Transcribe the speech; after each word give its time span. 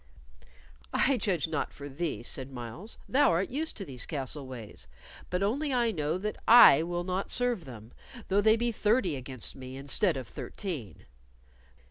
"I 0.95 1.17
judge 1.17 1.47
not 1.47 1.71
for 1.71 1.87
thee," 1.87 2.23
said 2.23 2.51
Myles. 2.51 2.97
"Thou 3.07 3.29
art 3.29 3.51
used 3.51 3.77
to 3.77 3.85
these 3.85 4.07
castle 4.07 4.47
ways, 4.47 4.87
but 5.29 5.43
only 5.43 5.71
I 5.71 5.91
know 5.91 6.17
that 6.17 6.37
I 6.47 6.81
will 6.81 7.03
not 7.03 7.29
serve 7.29 7.65
them, 7.65 7.93
though 8.27 8.41
they 8.41 8.55
be 8.55 8.71
thirty 8.71 9.15
against 9.15 9.55
me 9.55 9.77
instead 9.77 10.17
of 10.17 10.27
thirteen." 10.27 11.05